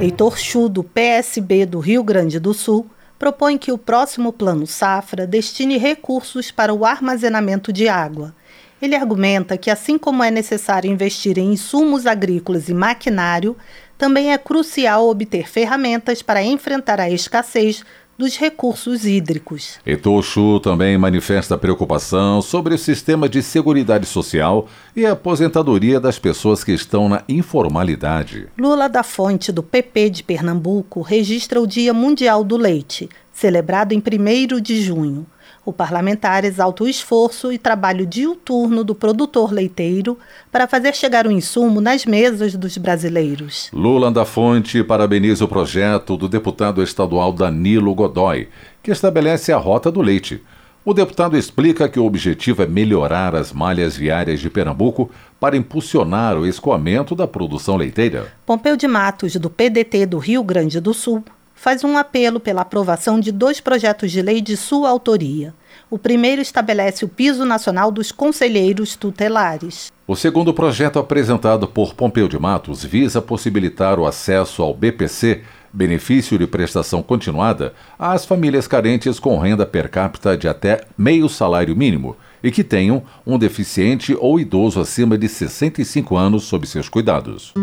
Heitor 0.00 0.38
Chu, 0.38 0.68
do 0.68 0.84
PSB 0.84 1.66
do 1.66 1.80
Rio 1.80 2.04
Grande 2.04 2.38
do 2.38 2.54
Sul, 2.54 2.86
propõe 3.18 3.58
que 3.58 3.72
o 3.72 3.78
próximo 3.78 4.32
Plano 4.32 4.68
Safra 4.68 5.26
destine 5.26 5.78
recursos 5.78 6.52
para 6.52 6.72
o 6.72 6.84
armazenamento 6.84 7.72
de 7.72 7.88
água. 7.88 8.32
Ele 8.80 8.94
argumenta 8.94 9.56
que, 9.56 9.68
assim 9.70 9.98
como 9.98 10.22
é 10.22 10.30
necessário 10.30 10.88
investir 10.88 11.38
em 11.38 11.54
insumos 11.54 12.06
agrícolas 12.06 12.68
e 12.68 12.74
maquinário, 12.74 13.56
também 13.98 14.32
é 14.32 14.38
crucial 14.38 15.08
obter 15.08 15.48
ferramentas 15.48 16.22
para 16.22 16.42
enfrentar 16.42 17.00
a 17.00 17.10
escassez 17.10 17.84
dos 18.16 18.36
recursos 18.36 19.04
hídricos. 19.04 19.78
Etochu 19.84 20.60
também 20.60 20.96
manifesta 20.96 21.58
preocupação 21.58 22.40
sobre 22.42 22.74
o 22.74 22.78
sistema 22.78 23.28
de 23.28 23.42
seguridade 23.42 24.06
social 24.06 24.68
e 24.94 25.04
a 25.04 25.12
aposentadoria 25.12 25.98
das 25.98 26.18
pessoas 26.18 26.62
que 26.62 26.72
estão 26.72 27.08
na 27.08 27.22
informalidade. 27.28 28.48
Lula 28.58 28.88
da 28.88 29.02
Fonte, 29.02 29.50
do 29.50 29.62
PP 29.62 30.10
de 30.10 30.22
Pernambuco, 30.22 31.00
registra 31.00 31.60
o 31.60 31.66
Dia 31.66 31.92
Mundial 31.92 32.44
do 32.44 32.56
Leite, 32.56 33.08
celebrado 33.32 33.92
em 33.92 33.98
1 33.98 34.60
de 34.60 34.80
junho. 34.82 35.26
O 35.64 35.72
parlamentar 35.72 36.44
exalta 36.44 36.82
o 36.82 36.88
esforço 36.88 37.52
e 37.52 37.56
trabalho 37.56 38.04
diuturno 38.04 38.82
do 38.82 38.96
produtor 38.96 39.52
leiteiro 39.52 40.18
para 40.50 40.66
fazer 40.66 40.92
chegar 40.92 41.24
o 41.24 41.30
insumo 41.30 41.80
nas 41.80 42.04
mesas 42.04 42.56
dos 42.56 42.76
brasileiros. 42.76 43.70
Lula 43.72 44.10
da 44.10 44.24
Fonte 44.24 44.82
parabeniza 44.82 45.44
o 45.44 45.48
projeto 45.48 46.16
do 46.16 46.28
deputado 46.28 46.82
estadual 46.82 47.32
Danilo 47.32 47.94
Godoy, 47.94 48.48
que 48.82 48.90
estabelece 48.90 49.52
a 49.52 49.56
rota 49.56 49.88
do 49.88 50.02
leite. 50.02 50.42
O 50.84 50.92
deputado 50.92 51.36
explica 51.36 51.88
que 51.88 52.00
o 52.00 52.04
objetivo 52.04 52.60
é 52.60 52.66
melhorar 52.66 53.36
as 53.36 53.52
malhas 53.52 53.96
viárias 53.96 54.40
de 54.40 54.50
Pernambuco 54.50 55.08
para 55.38 55.56
impulsionar 55.56 56.36
o 56.36 56.44
escoamento 56.44 57.14
da 57.14 57.28
produção 57.28 57.76
leiteira. 57.76 58.32
Pompeu 58.44 58.76
de 58.76 58.88
Matos, 58.88 59.36
do 59.36 59.48
PDT 59.48 60.06
do 60.06 60.18
Rio 60.18 60.42
Grande 60.42 60.80
do 60.80 60.92
Sul, 60.92 61.22
faz 61.62 61.84
um 61.84 61.96
apelo 61.96 62.40
pela 62.40 62.62
aprovação 62.62 63.20
de 63.20 63.30
dois 63.30 63.60
projetos 63.60 64.10
de 64.10 64.20
lei 64.20 64.40
de 64.40 64.56
sua 64.56 64.90
autoria. 64.90 65.54
O 65.88 65.96
primeiro 65.96 66.42
estabelece 66.42 67.04
o 67.04 67.08
piso 67.08 67.44
nacional 67.44 67.92
dos 67.92 68.10
conselheiros 68.10 68.96
tutelares. 68.96 69.92
O 70.04 70.16
segundo 70.16 70.52
projeto 70.52 70.98
apresentado 70.98 71.68
por 71.68 71.94
Pompeu 71.94 72.26
de 72.26 72.36
Matos 72.36 72.84
visa 72.84 73.22
possibilitar 73.22 74.00
o 74.00 74.06
acesso 74.06 74.60
ao 74.60 74.74
BPC, 74.74 75.42
benefício 75.72 76.36
de 76.36 76.48
prestação 76.48 77.00
continuada, 77.00 77.74
às 77.96 78.24
famílias 78.24 78.66
carentes 78.66 79.20
com 79.20 79.38
renda 79.38 79.64
per 79.64 79.88
capita 79.88 80.36
de 80.36 80.48
até 80.48 80.80
meio 80.98 81.28
salário 81.28 81.76
mínimo 81.76 82.16
e 82.42 82.50
que 82.50 82.64
tenham 82.64 83.04
um 83.24 83.38
deficiente 83.38 84.16
ou 84.18 84.40
idoso 84.40 84.80
acima 84.80 85.16
de 85.16 85.28
65 85.28 86.16
anos 86.16 86.42
sob 86.42 86.66
seus 86.66 86.88
cuidados. 86.88 87.54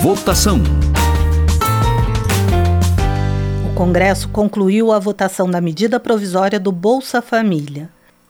Votação. 0.00 0.62
O 3.72 3.74
Congresso 3.74 4.28
concluiu 4.28 4.92
a 4.92 4.98
votação 4.98 5.50
da 5.50 5.58
medida 5.58 5.98
provisória 5.98 6.60
do 6.60 6.70
Bolsa 6.70 7.22
Família. 7.22 7.88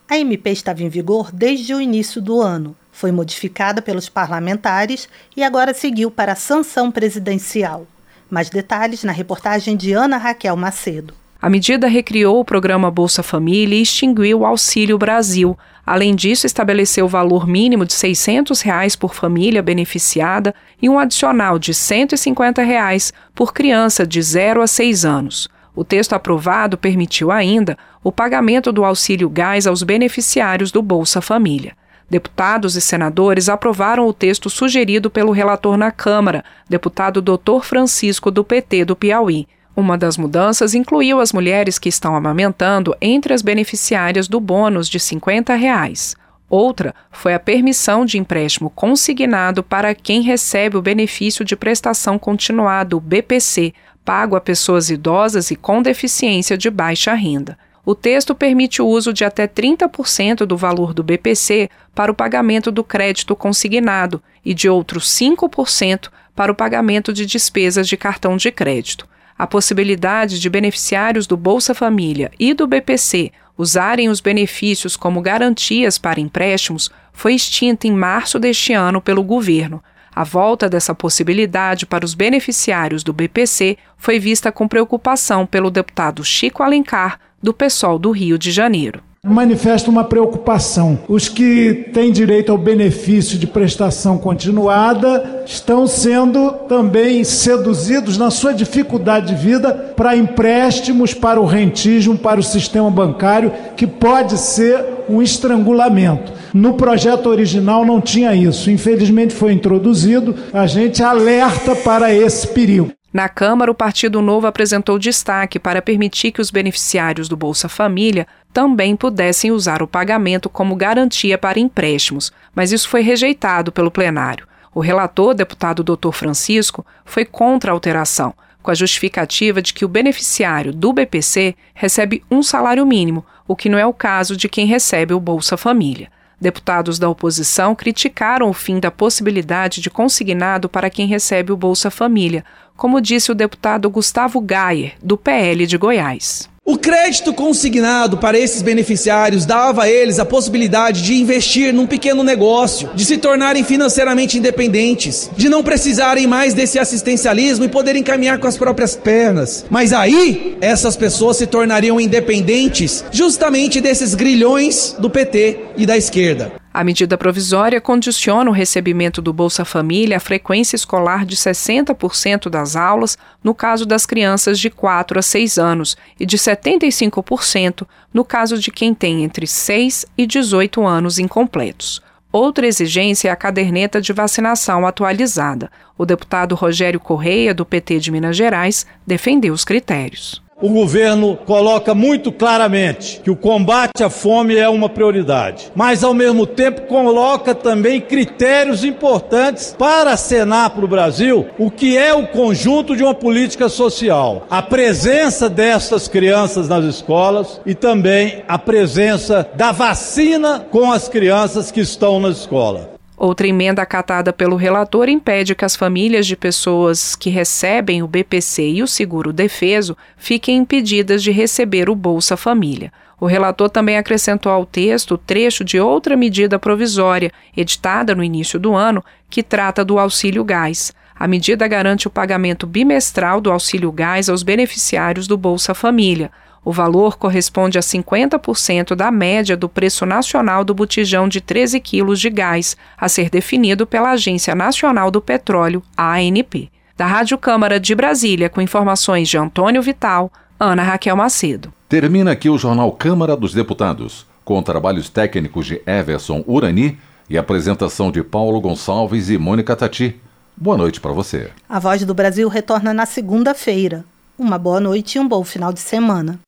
A 0.08 0.16
MP 0.16 0.50
estava 0.52 0.84
em 0.84 0.88
vigor 0.88 1.32
desde 1.32 1.74
o 1.74 1.80
início 1.80 2.22
do 2.22 2.40
ano, 2.40 2.76
foi 2.92 3.10
modificada 3.10 3.82
pelos 3.82 4.08
parlamentares 4.08 5.08
e 5.36 5.42
agora 5.42 5.74
seguiu 5.74 6.12
para 6.12 6.32
a 6.32 6.36
sanção 6.36 6.92
presidencial. 6.92 7.88
Mais 8.30 8.50
detalhes 8.50 9.02
na 9.02 9.10
reportagem 9.10 9.76
de 9.76 9.92
Ana 9.92 10.16
Raquel 10.16 10.56
Macedo. 10.56 11.12
A 11.40 11.50
medida 11.50 11.88
recriou 11.88 12.38
o 12.38 12.44
programa 12.44 12.88
Bolsa 12.88 13.20
Família 13.20 13.76
e 13.76 13.82
extinguiu 13.82 14.40
o 14.40 14.46
Auxílio 14.46 14.96
Brasil. 14.96 15.58
Além 15.84 16.14
disso, 16.14 16.46
estabeleceu 16.46 17.06
o 17.06 17.08
valor 17.08 17.46
mínimo 17.46 17.84
de 17.84 17.92
600 17.92 18.60
reais 18.60 18.94
por 18.94 19.14
família 19.14 19.60
beneficiada 19.60 20.54
e 20.80 20.88
um 20.88 20.98
adicional 20.98 21.58
de 21.58 21.74
150 21.74 22.62
reais 22.62 23.12
por 23.34 23.52
criança 23.52 24.06
de 24.06 24.22
0 24.22 24.62
a 24.62 24.66
6 24.66 25.04
anos. 25.04 25.48
O 25.74 25.84
texto 25.84 26.12
aprovado 26.12 26.76
permitiu 26.78 27.32
ainda 27.32 27.76
o 28.04 28.12
pagamento 28.12 28.70
do 28.70 28.84
auxílio 28.84 29.28
gás 29.28 29.66
aos 29.66 29.82
beneficiários 29.82 30.70
do 30.70 30.82
Bolsa 30.82 31.20
Família. 31.20 31.74
Deputados 32.08 32.76
e 32.76 32.80
senadores 32.80 33.48
aprovaram 33.48 34.06
o 34.06 34.12
texto 34.12 34.50
sugerido 34.50 35.10
pelo 35.10 35.32
relator 35.32 35.78
na 35.78 35.90
Câmara, 35.90 36.44
deputado 36.68 37.22
Dr. 37.22 37.62
Francisco 37.62 38.30
do 38.30 38.44
PT 38.44 38.84
do 38.84 38.94
Piauí. 38.94 39.48
Uma 39.74 39.96
das 39.96 40.18
mudanças 40.18 40.74
incluiu 40.74 41.18
as 41.18 41.32
mulheres 41.32 41.78
que 41.78 41.88
estão 41.88 42.14
amamentando 42.14 42.94
entre 43.00 43.32
as 43.32 43.40
beneficiárias 43.40 44.28
do 44.28 44.38
bônus 44.38 44.88
de 44.88 45.00
50 45.00 45.54
reais. 45.54 46.14
Outra 46.48 46.94
foi 47.10 47.32
a 47.32 47.40
permissão 47.40 48.04
de 48.04 48.18
empréstimo 48.18 48.68
consignado 48.68 49.62
para 49.62 49.94
quem 49.94 50.20
recebe 50.20 50.76
o 50.76 50.82
benefício 50.82 51.42
de 51.42 51.56
prestação 51.56 52.18
continuada, 52.18 52.94
o 52.94 53.00
BPC, 53.00 53.72
pago 54.04 54.36
a 54.36 54.40
pessoas 54.40 54.90
idosas 54.90 55.50
e 55.50 55.56
com 55.56 55.80
deficiência 55.80 56.58
de 56.58 56.68
baixa 56.68 57.14
renda. 57.14 57.56
O 57.86 57.94
texto 57.94 58.34
permite 58.34 58.82
o 58.82 58.86
uso 58.86 59.14
de 59.14 59.24
até 59.24 59.48
30% 59.48 60.44
do 60.44 60.56
valor 60.56 60.92
do 60.92 61.02
BPC 61.02 61.70
para 61.94 62.12
o 62.12 62.14
pagamento 62.14 62.70
do 62.70 62.84
crédito 62.84 63.34
consignado 63.34 64.22
e 64.44 64.52
de 64.52 64.68
outros 64.68 65.08
5% 65.08 66.10
para 66.36 66.52
o 66.52 66.54
pagamento 66.54 67.12
de 67.14 67.24
despesas 67.24 67.88
de 67.88 67.96
cartão 67.96 68.36
de 68.36 68.52
crédito. 68.52 69.08
A 69.38 69.46
possibilidade 69.46 70.38
de 70.38 70.48
beneficiários 70.48 71.26
do 71.26 71.36
Bolsa 71.36 71.74
Família 71.74 72.30
e 72.38 72.54
do 72.54 72.66
BPC 72.66 73.32
usarem 73.56 74.08
os 74.08 74.20
benefícios 74.20 74.96
como 74.96 75.20
garantias 75.20 75.98
para 75.98 76.20
empréstimos 76.20 76.90
foi 77.12 77.34
extinta 77.34 77.86
em 77.86 77.92
março 77.92 78.38
deste 78.38 78.72
ano 78.72 79.00
pelo 79.00 79.22
governo. 79.22 79.82
A 80.14 80.24
volta 80.24 80.68
dessa 80.68 80.94
possibilidade 80.94 81.86
para 81.86 82.04
os 82.04 82.14
beneficiários 82.14 83.02
do 83.02 83.12
BPC 83.12 83.78
foi 83.96 84.18
vista 84.18 84.52
com 84.52 84.68
preocupação 84.68 85.46
pelo 85.46 85.70
deputado 85.70 86.22
Chico 86.22 86.62
Alencar, 86.62 87.18
do 87.42 87.52
PSOL 87.52 87.98
do 87.98 88.10
Rio 88.10 88.38
de 88.38 88.50
Janeiro. 88.50 89.02
Manifesta 89.24 89.88
uma 89.88 90.02
preocupação. 90.02 90.98
Os 91.06 91.28
que 91.28 91.90
têm 91.92 92.10
direito 92.10 92.50
ao 92.50 92.58
benefício 92.58 93.38
de 93.38 93.46
prestação 93.46 94.18
continuada 94.18 95.44
estão 95.46 95.86
sendo 95.86 96.50
também 96.68 97.22
seduzidos 97.22 98.18
na 98.18 98.32
sua 98.32 98.52
dificuldade 98.52 99.28
de 99.28 99.40
vida 99.40 99.72
para 99.96 100.16
empréstimos, 100.16 101.14
para 101.14 101.40
o 101.40 101.46
rentismo, 101.46 102.18
para 102.18 102.40
o 102.40 102.42
sistema 102.42 102.90
bancário, 102.90 103.52
que 103.76 103.86
pode 103.86 104.36
ser 104.36 104.84
um 105.08 105.22
estrangulamento. 105.22 106.32
No 106.52 106.74
projeto 106.74 107.28
original 107.28 107.84
não 107.84 108.00
tinha 108.00 108.34
isso. 108.34 108.72
Infelizmente 108.72 109.32
foi 109.32 109.52
introduzido. 109.52 110.34
A 110.52 110.66
gente 110.66 111.00
alerta 111.00 111.76
para 111.76 112.12
esse 112.12 112.48
perigo. 112.48 112.90
Na 113.12 113.28
Câmara, 113.28 113.70
o 113.70 113.74
Partido 113.74 114.22
Novo 114.22 114.46
apresentou 114.46 114.98
destaque 114.98 115.58
para 115.58 115.82
permitir 115.82 116.32
que 116.32 116.40
os 116.40 116.50
beneficiários 116.50 117.28
do 117.28 117.36
Bolsa 117.36 117.68
Família 117.68 118.26
também 118.54 118.96
pudessem 118.96 119.50
usar 119.50 119.82
o 119.82 119.86
pagamento 119.86 120.48
como 120.48 120.74
garantia 120.74 121.36
para 121.36 121.60
empréstimos, 121.60 122.32
mas 122.54 122.72
isso 122.72 122.88
foi 122.88 123.02
rejeitado 123.02 123.70
pelo 123.70 123.90
plenário. 123.90 124.46
O 124.74 124.80
relator, 124.80 125.34
deputado 125.34 125.84
Dr. 125.84 126.12
Francisco, 126.12 126.86
foi 127.04 127.26
contra 127.26 127.70
a 127.70 127.74
alteração, 127.74 128.32
com 128.62 128.70
a 128.70 128.74
justificativa 128.74 129.60
de 129.60 129.74
que 129.74 129.84
o 129.84 129.88
beneficiário 129.88 130.72
do 130.72 130.90
BPC 130.90 131.54
recebe 131.74 132.24
um 132.30 132.42
salário 132.42 132.86
mínimo, 132.86 133.26
o 133.46 133.54
que 133.54 133.68
não 133.68 133.76
é 133.76 133.84
o 133.84 133.92
caso 133.92 134.34
de 134.38 134.48
quem 134.48 134.66
recebe 134.66 135.12
o 135.12 135.20
Bolsa 135.20 135.58
Família. 135.58 136.10
Deputados 136.42 136.98
da 136.98 137.08
oposição 137.08 137.72
criticaram 137.72 138.50
o 138.50 138.52
fim 138.52 138.80
da 138.80 138.90
possibilidade 138.90 139.80
de 139.80 139.88
consignado 139.88 140.68
para 140.68 140.90
quem 140.90 141.06
recebe 141.06 141.52
o 141.52 141.56
Bolsa 141.56 141.88
Família, 141.88 142.44
como 142.76 143.00
disse 143.00 143.30
o 143.30 143.34
deputado 143.34 143.88
Gustavo 143.88 144.40
Gayer, 144.40 144.94
do 145.00 145.16
PL 145.16 145.64
de 145.68 145.78
Goiás. 145.78 146.50
O 146.64 146.78
crédito 146.78 147.34
consignado 147.34 148.18
para 148.18 148.38
esses 148.38 148.62
beneficiários 148.62 149.44
dava 149.44 149.82
a 149.82 149.90
eles 149.90 150.20
a 150.20 150.24
possibilidade 150.24 151.02
de 151.02 151.14
investir 151.14 151.74
num 151.74 151.88
pequeno 151.88 152.22
negócio, 152.22 152.88
de 152.94 153.04
se 153.04 153.18
tornarem 153.18 153.64
financeiramente 153.64 154.38
independentes, 154.38 155.28
de 155.36 155.48
não 155.48 155.64
precisarem 155.64 156.24
mais 156.24 156.54
desse 156.54 156.78
assistencialismo 156.78 157.64
e 157.64 157.68
poderem 157.68 158.04
caminhar 158.04 158.38
com 158.38 158.46
as 158.46 158.56
próprias 158.56 158.94
pernas. 158.94 159.64
Mas 159.68 159.92
aí, 159.92 160.56
essas 160.60 160.94
pessoas 160.94 161.36
se 161.36 161.48
tornariam 161.48 162.00
independentes 162.00 163.04
justamente 163.10 163.80
desses 163.80 164.14
grilhões 164.14 164.94
do 165.00 165.10
PT 165.10 165.58
e 165.76 165.84
da 165.84 165.96
esquerda. 165.96 166.61
A 166.74 166.82
medida 166.82 167.18
provisória 167.18 167.82
condiciona 167.82 168.48
o 168.48 168.52
recebimento 168.52 169.20
do 169.20 169.30
Bolsa 169.30 169.62
Família 169.62 170.16
à 170.16 170.20
frequência 170.20 170.74
escolar 170.74 171.26
de 171.26 171.36
60% 171.36 172.48
das 172.48 172.76
aulas 172.76 173.18
no 173.44 173.54
caso 173.54 173.84
das 173.84 174.06
crianças 174.06 174.58
de 174.58 174.70
4 174.70 175.18
a 175.18 175.22
6 175.22 175.58
anos 175.58 175.96
e 176.18 176.24
de 176.24 176.38
75% 176.38 177.86
no 178.12 178.24
caso 178.24 178.58
de 178.58 178.70
quem 178.70 178.94
tem 178.94 179.22
entre 179.22 179.46
6 179.46 180.06
e 180.16 180.26
18 180.26 180.86
anos 180.86 181.18
incompletos. 181.18 182.00
Outra 182.32 182.66
exigência 182.66 183.28
é 183.28 183.30
a 183.30 183.36
caderneta 183.36 184.00
de 184.00 184.10
vacinação 184.14 184.86
atualizada. 184.86 185.70
O 185.98 186.06
deputado 186.06 186.54
Rogério 186.54 186.98
Correia, 186.98 187.52
do 187.52 187.66
PT 187.66 187.98
de 187.98 188.10
Minas 188.10 188.34
Gerais, 188.34 188.86
defendeu 189.06 189.52
os 189.52 189.66
critérios 189.66 190.42
o 190.62 190.68
governo 190.68 191.36
coloca 191.44 191.94
muito 191.94 192.30
claramente 192.30 193.20
que 193.22 193.30
o 193.30 193.36
combate 193.36 194.02
à 194.02 194.08
fome 194.08 194.56
é 194.56 194.68
uma 194.68 194.88
prioridade, 194.88 195.72
mas 195.74 196.04
ao 196.04 196.14
mesmo 196.14 196.46
tempo 196.46 196.82
coloca 196.82 197.54
também 197.54 198.00
critérios 198.00 198.84
importantes 198.84 199.74
para 199.76 200.12
acenar 200.12 200.70
para 200.70 200.84
o 200.84 200.88
Brasil 200.88 201.46
o 201.58 201.70
que 201.70 201.98
é 201.98 202.14
o 202.14 202.28
conjunto 202.28 202.96
de 202.96 203.02
uma 203.02 203.14
política 203.14 203.68
social. 203.68 204.46
A 204.48 204.62
presença 204.62 205.50
dessas 205.50 206.06
crianças 206.06 206.68
nas 206.68 206.84
escolas 206.84 207.60
e 207.66 207.74
também 207.74 208.44
a 208.46 208.58
presença 208.58 209.48
da 209.54 209.72
vacina 209.72 210.64
com 210.70 210.92
as 210.92 211.08
crianças 211.08 211.70
que 211.72 211.80
estão 211.80 212.20
na 212.20 212.28
escola. 212.28 212.92
Outra 213.24 213.46
emenda 213.46 213.80
acatada 213.80 214.32
pelo 214.32 214.56
relator 214.56 215.08
impede 215.08 215.54
que 215.54 215.64
as 215.64 215.76
famílias 215.76 216.26
de 216.26 216.36
pessoas 216.36 217.14
que 217.14 217.30
recebem 217.30 218.02
o 218.02 218.08
BPC 218.08 218.68
e 218.68 218.82
o 218.82 218.88
seguro 218.88 219.32
defeso 219.32 219.96
fiquem 220.16 220.56
impedidas 220.56 221.22
de 221.22 221.30
receber 221.30 221.88
o 221.88 221.94
Bolsa 221.94 222.36
Família. 222.36 222.92
O 223.20 223.26
relator 223.26 223.70
também 223.70 223.96
acrescentou 223.96 224.50
ao 224.50 224.66
texto 224.66 225.12
o 225.12 225.18
trecho 225.18 225.62
de 225.62 225.78
outra 225.78 226.16
medida 226.16 226.58
provisória, 226.58 227.30
editada 227.56 228.12
no 228.12 228.24
início 228.24 228.58
do 228.58 228.74
ano, 228.74 229.04
que 229.30 229.40
trata 229.40 229.84
do 229.84 230.00
auxílio 230.00 230.42
gás. 230.42 230.92
A 231.14 231.28
medida 231.28 231.68
garante 231.68 232.08
o 232.08 232.10
pagamento 232.10 232.66
bimestral 232.66 233.40
do 233.40 233.52
auxílio 233.52 233.92
gás 233.92 234.28
aos 234.28 234.42
beneficiários 234.42 235.28
do 235.28 235.38
Bolsa 235.38 235.74
Família. 235.74 236.32
O 236.64 236.70
valor 236.70 237.18
corresponde 237.18 237.76
a 237.76 237.80
50% 237.80 238.94
da 238.94 239.10
média 239.10 239.56
do 239.56 239.68
preço 239.68 240.06
nacional 240.06 240.62
do 240.62 240.72
botijão 240.72 241.26
de 241.26 241.40
13 241.40 241.80
quilos 241.80 242.20
de 242.20 242.30
gás, 242.30 242.76
a 242.96 243.08
ser 243.08 243.28
definido 243.28 243.84
pela 243.86 244.10
Agência 244.10 244.54
Nacional 244.54 245.10
do 245.10 245.20
Petróleo, 245.20 245.82
ANP. 245.96 246.70
Da 246.96 247.06
Rádio 247.06 247.36
Câmara 247.36 247.80
de 247.80 247.94
Brasília, 247.94 248.48
com 248.48 248.60
informações 248.60 249.28
de 249.28 249.36
Antônio 249.36 249.82
Vital, 249.82 250.30
Ana 250.60 250.84
Raquel 250.84 251.16
Macedo. 251.16 251.72
Termina 251.88 252.30
aqui 252.30 252.48
o 252.48 252.56
Jornal 252.56 252.92
Câmara 252.92 253.36
dos 253.36 253.52
Deputados, 253.52 254.24
com 254.44 254.62
trabalhos 254.62 255.08
técnicos 255.08 255.66
de 255.66 255.82
Everson 255.84 256.44
Urani 256.46 256.96
e 257.28 257.36
apresentação 257.36 258.12
de 258.12 258.22
Paulo 258.22 258.60
Gonçalves 258.60 259.30
e 259.30 259.36
Mônica 259.36 259.74
Tati. 259.74 260.20
Boa 260.56 260.76
noite 260.76 261.00
para 261.00 261.12
você. 261.12 261.50
A 261.68 261.80
Voz 261.80 262.04
do 262.04 262.14
Brasil 262.14 262.48
retorna 262.48 262.94
na 262.94 263.06
segunda-feira. 263.06 264.04
Uma 264.38 264.58
boa 264.58 264.80
noite 264.80 265.16
e 265.16 265.20
um 265.20 265.28
bom 265.28 265.44
final 265.44 265.72
de 265.72 265.80
semana. 265.80 266.40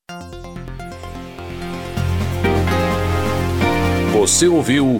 Você 4.12 4.48
ouviu 4.48 4.98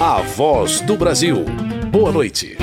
A 0.00 0.22
Voz 0.22 0.80
do 0.80 0.96
Brasil. 0.96 1.44
Boa 1.90 2.12
noite. 2.12 2.56